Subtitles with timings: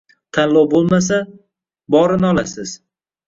[0.35, 1.19] Tanlov bo‘lmasa...
[1.97, 2.73] borini olasiz.